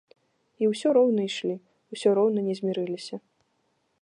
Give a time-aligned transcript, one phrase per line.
[0.63, 1.55] І ўсё роўна ішлі,
[1.97, 3.15] усё роўна не змірыліся.